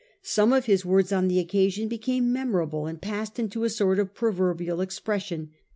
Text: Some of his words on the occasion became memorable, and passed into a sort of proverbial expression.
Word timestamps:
Some 0.23 0.51
of 0.51 0.65
his 0.65 0.83
words 0.83 1.11
on 1.13 1.27
the 1.27 1.37
occasion 1.37 1.87
became 1.87 2.33
memorable, 2.33 2.87
and 2.87 2.99
passed 2.99 3.37
into 3.37 3.63
a 3.65 3.69
sort 3.69 3.99
of 3.99 4.15
proverbial 4.15 4.81
expression. 4.81 5.51